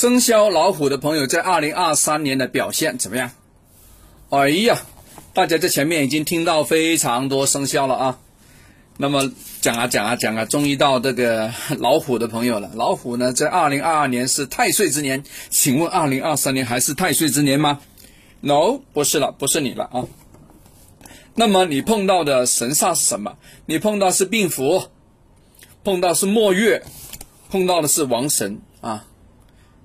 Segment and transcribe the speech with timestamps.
[0.00, 3.32] 生肖老虎的朋友在二零二三年的表现怎么样？
[4.30, 4.80] 哎呀，
[5.34, 8.18] 大家在前面已经听到非常多生肖了啊。
[8.96, 12.70] 那么讲啊讲啊讲啊，终于到这个老虎的朋友了。
[12.74, 17.80] 老虎呢，在二零二二年是太岁之年，请问二零二三年还是太岁之年吗
[18.40, 20.06] ？No，不是了，不是你了啊。
[21.34, 23.36] 那么你碰到的神煞是什么？
[23.66, 24.82] 你碰到是病符，
[25.84, 26.82] 碰到是末月，
[27.50, 29.04] 碰到的是王神啊。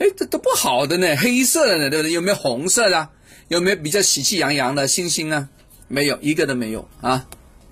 [0.00, 2.12] 哎，这都不好的呢，黑色的呢，对不对？
[2.12, 3.08] 有没有红色的？
[3.48, 5.48] 有没有比较喜气洋洋的星星呢？
[5.88, 7.26] 没有，一个都没有啊。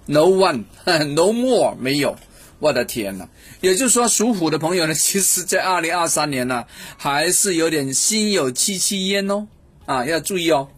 [0.07, 2.17] No one，no more，没有。
[2.61, 3.29] 我的天呐！
[3.61, 6.65] 也就是说，属虎的朋友呢， 其实在二零二三年呢，
[6.97, 9.47] 还是有点心有戚戚焉哦。
[9.87, 10.69] 啊，要注意哦。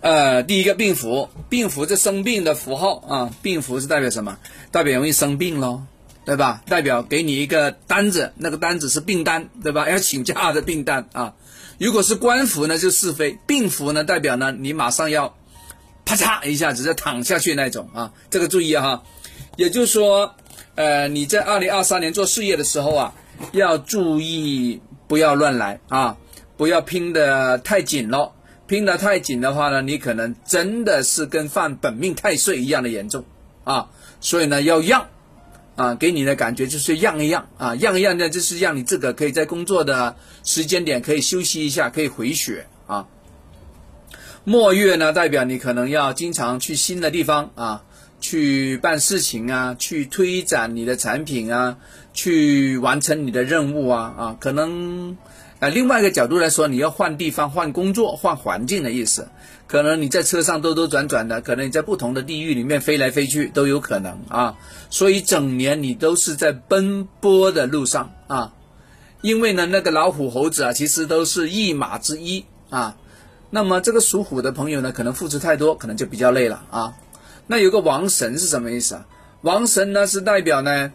[0.00, 3.30] 呃，第一个病符，病符是生病的符号啊。
[3.42, 4.36] 病符是代表什么？
[4.72, 5.82] 代表容易生病喽，
[6.24, 6.62] 对吧？
[6.66, 9.88] 代表给你一个单子，那个单子是病单，对吧？
[9.88, 11.34] 要请假的病单啊。
[11.78, 15.36] 如果是官服呢，就是非；病服呢，代表呢你马上要
[16.04, 18.12] 啪嚓一下子就躺下去那种啊。
[18.30, 19.02] 这个注意哈。
[19.56, 20.34] 也就是说，
[20.76, 23.14] 呃，你在二零二三年做事业的时候啊，
[23.52, 26.16] 要注意不要乱来啊，
[26.56, 28.32] 不要拼得太紧了。
[28.68, 33.24] 拼得太紧的话呢，你可能真的是跟犯本命太岁一样的严重
[33.64, 33.90] 啊！
[34.20, 35.08] 所以呢，要让
[35.76, 43.06] 啊，给你的感觉就是样一样啊，样一样的，就是让你自个可以在工作的时间点可以休息一下，可以回血啊。
[44.44, 47.84] 末月呢，代表你可能要经常去新的地方啊，
[48.20, 51.78] 去办事情啊，去推展你的产品啊，
[52.12, 55.16] 去完成你的任务啊啊，可能。
[55.62, 59.28] 啊，另外一个角度来说，你要换地方、换工作、换环境的意思，
[59.68, 64.58] 可能你在车上兜兜转转的，可能你在不同的地域里面飞来飞去都有可能啊。
[64.90, 68.54] 所以整年你都是在奔波的路上啊。
[69.20, 72.96] 因为呢，那个老虎、猴子啊，其实都是一马之一啊。
[73.50, 76.94] 那么这个属虎的朋友呢，可能付出太多，可能就比较累了啊。
[77.46, 79.06] 那有个王神是什么意思啊？
[79.42, 80.92] 王神呢是代表呢。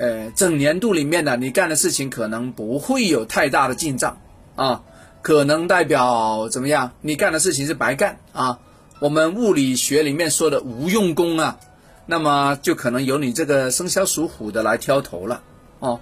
[0.00, 4.18] 呃，整年度里面呢，你干的事情可能不会有太大的进账
[4.56, 4.82] 啊，
[5.20, 6.92] 可能代表怎么样？
[7.02, 8.60] 你干的事情是白干啊。
[8.98, 11.58] 我们物理学里面说的无用功啊，
[12.06, 15.42] 那么就可能由你这个生肖属虎的来挑头了
[15.80, 16.00] 哦。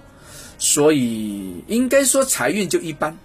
[0.57, 3.17] 所以应该说财运就一般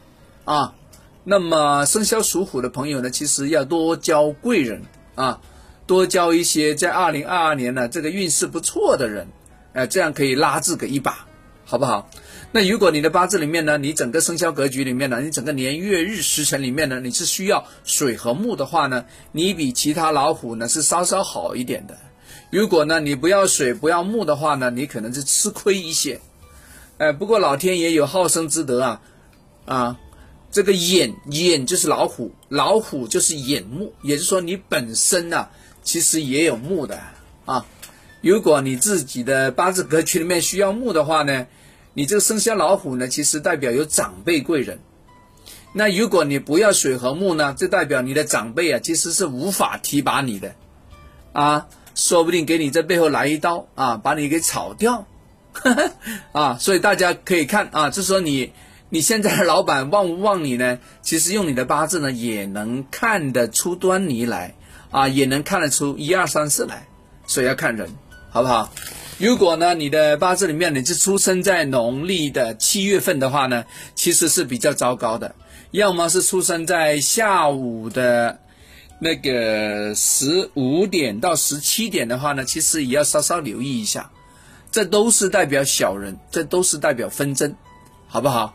[0.44, 0.74] 啊。
[1.22, 4.82] 那么生肖属虎的朋友呢，其实要多交贵人
[5.14, 5.40] 啊，
[5.86, 9.28] 多交一些在二零二二年呢这个运势不错的人。
[9.74, 11.26] 哎，这样可以拉自个一把，
[11.64, 12.08] 好不好？
[12.52, 21.98] 那如果你的八字里面呢，你整个生肖格局里面呢，你整个年月日时辰里面呢，你是需要水和木的话呢，你比其他老虎呢是稍稍好一点的。
[22.50, 26.20] 如果呢你不要水不要木的话呢，你可能是吃亏一些。
[26.98, 29.02] 哎，不过老天爷有好生之德啊，
[29.64, 29.98] 啊，
[30.52, 35.48] 这个眼眼就是老虎，老虎就是眼木，也就是说你本身呢
[35.82, 37.00] 其实也有木的
[37.44, 37.66] 啊。
[38.24, 41.46] 如果你自己的八字格局里面需要木的话呢，
[41.92, 44.78] 你这个生肖老虎呢，其实代表有长辈贵人。
[45.74, 50.54] 那如果你不要水和木呢，这代表你的长辈啊，其实是无法提拔你的，
[51.34, 55.06] 啊，说不定给你在背后来一刀啊，把你给炒掉，
[56.32, 58.54] 啊，所以大家可以看啊，就说你
[58.88, 60.78] 你现在的老板旺不旺你呢？
[61.02, 64.54] 其实用你的八字呢，也能看得出端倪来，
[64.90, 66.88] 啊，也能看得出一二三四来，
[67.26, 67.90] 所以要看人。
[68.34, 68.68] 好不好？
[69.18, 73.64] 如果呢，你的八字里面你是出生在农历的七月份的话呢，
[73.94, 75.36] 其实是比较糟糕的。
[75.70, 78.40] 要么是出生在下午的
[78.98, 84.10] 那个十五点到十七点的话呢，其实也要稍稍留意一下。
[84.72, 87.54] 这都是代表小人，这都是代表纷争，
[88.08, 88.52] 好不好？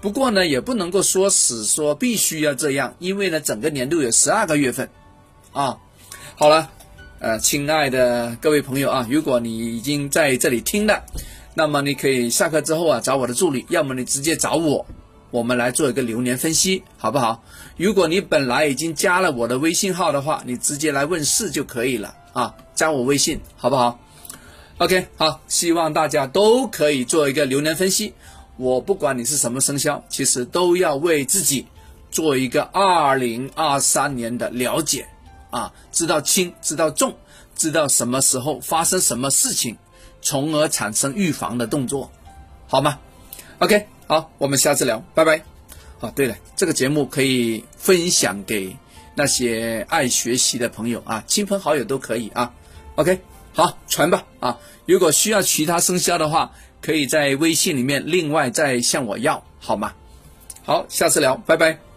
[0.00, 4.90] 不过呢，也不能够说死说必须要这样，因为呢，整个年度有十二个月份
[5.52, 5.78] 啊。
[6.34, 6.72] 好了。
[7.22, 11.04] 呃，亲爱的各位朋友啊，如果你已经在这里听了，
[11.54, 14.84] 那么你可以下课之后啊找我的助理，要么你直接找我，
[15.30, 17.44] 我们来做一个流年分析，好不好？
[17.76, 24.00] 如果你本来已经加了我的微信号的话，你直接来问事就可以了啊，加我微信，好不好
[24.78, 28.14] ？OK，好，希望大家都可以做一个流年分析。
[28.56, 31.68] 我不管你是什么生肖，其实都要为自己
[32.10, 35.06] 做一个二零二三年的了解。
[35.52, 37.14] 啊，知道轻，知道重，
[37.54, 39.76] 知道什么时候发生什么事情，
[40.22, 42.10] 从而产生预防的动作，
[42.66, 42.98] 好吗
[43.58, 45.44] ？OK，好，我们下次聊，拜拜。
[46.00, 48.76] 啊，对了，这个节目可以分享给
[49.14, 52.52] 那些爱学习的朋友啊，亲朋好友都可以啊。
[52.96, 53.20] OK，
[53.54, 54.24] 好，传吧。
[54.40, 59.92] 啊，如果需要其他生肖的话，可以在微信里面另外再向我要，好吗？
[60.64, 61.91] 好，下次聊，拜拜。